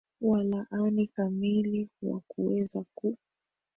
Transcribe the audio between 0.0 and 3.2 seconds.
walaani kamili wa kuweza ku